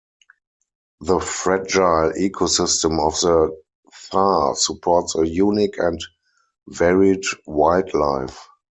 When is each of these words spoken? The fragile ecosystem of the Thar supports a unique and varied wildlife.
The 1.01 1.19
fragile 1.19 2.13
ecosystem 2.17 2.99
of 3.05 3.19
the 3.19 3.55
Thar 3.93 4.55
supports 4.55 5.15
a 5.15 5.27
unique 5.27 5.77
and 5.77 6.03
varied 6.71 7.23
wildlife. 7.45 8.47